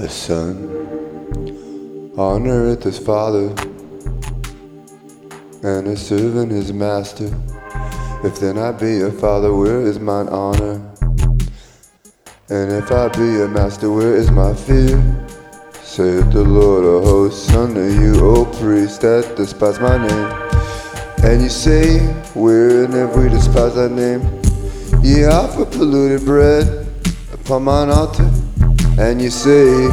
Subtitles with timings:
[0.00, 0.56] a son.
[2.16, 3.48] On earth his father,
[5.62, 7.30] and a servant his master.
[8.24, 10.80] If then I be a father, where is mine honor?
[12.48, 14.96] And if I be a master, where is my fear?
[15.82, 21.30] Saith the Lord of hosts unto you, O priest that despise my name.
[21.30, 21.98] And you say,
[22.34, 24.22] Wherein have we despised thy name?
[25.02, 26.86] Ye offer polluted bread
[27.34, 28.29] upon mine altar.
[28.98, 29.88] And you say,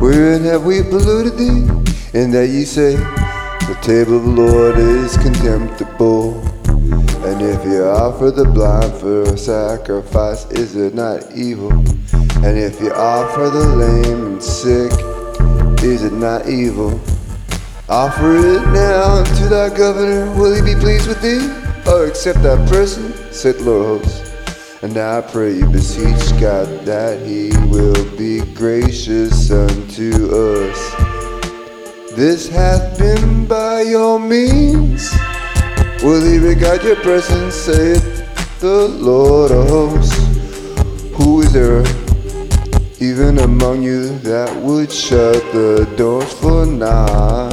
[0.00, 1.68] Wherein have we polluted thee?
[2.12, 6.40] And that ye say, The table of the Lord is contemptible.
[7.22, 11.72] And if you offer the blind for a sacrifice, is it not evil?
[12.42, 14.92] And if you offer the lame and sick,
[15.84, 17.00] is it not evil?
[17.88, 21.46] Offer it now unto thy governor, will he be pleased with thee?
[21.90, 23.12] Or accept that person?
[23.32, 24.29] Said Lord of hosts.
[24.82, 30.80] And I pray you beseech God that he will be gracious unto us.
[32.16, 35.12] This hath been by your means.
[36.02, 40.16] Will he regard your presence, saith the Lord of hosts?
[41.16, 41.84] Who is there
[43.00, 47.52] even among you that would shut the doors for naught?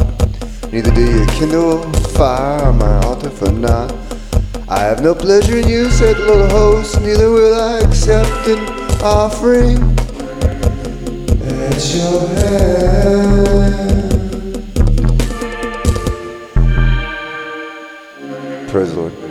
[0.72, 1.84] Neither do you kindle
[2.16, 4.07] fire on my altar for naught.
[4.70, 8.60] I have no pleasure in you, said the little host, neither will I accept an
[9.02, 9.78] offering
[11.42, 13.08] at your hand.
[18.70, 19.27] Praise the Lord.